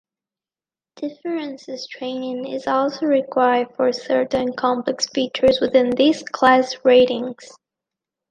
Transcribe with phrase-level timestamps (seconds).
[0.95, 7.47] Differences training is also required for certain complex features within these class ratings.